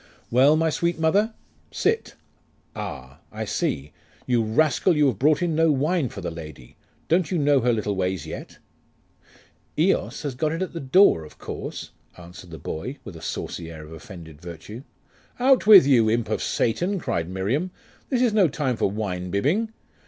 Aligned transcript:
'Well 0.31 0.55
my 0.55 0.71
sweet 0.71 0.97
mother? 0.97 1.35
Sit: 1.69 2.15
Ah? 2.75 3.19
I 3.31 3.45
see! 3.45 3.91
You 4.25 4.41
rascal, 4.41 4.97
you 4.97 5.05
have 5.05 5.19
brought 5.19 5.43
in 5.43 5.53
no 5.53 5.71
wine 5.71 6.09
for 6.09 6.21
the 6.21 6.31
lady. 6.31 6.75
Don't 7.07 7.29
you 7.29 7.37
know 7.37 7.59
her 7.59 7.71
little 7.71 7.95
ways 7.95 8.25
yet?' 8.25 8.57
'Eos 9.77 10.23
has 10.23 10.33
got 10.33 10.53
it 10.53 10.63
at 10.63 10.73
the 10.73 10.79
door, 10.79 11.23
of 11.23 11.37
course,' 11.37 11.91
answered 12.17 12.49
the 12.49 12.57
boy, 12.57 12.97
with 13.03 13.15
a 13.15 13.21
saucy 13.21 13.69
air 13.69 13.83
of 13.85 13.93
offended 13.93 14.41
virtue. 14.41 14.81
'Out 15.39 15.67
with 15.67 15.85
you, 15.85 16.09
imp 16.09 16.29
of 16.29 16.41
Satan!' 16.41 16.99
cried 16.99 17.29
Miriam. 17.29 17.69
'This 18.09 18.23
is 18.23 18.33
no 18.33 18.47
time 18.47 18.77
for 18.77 18.89
winebibbing. 18.89 19.69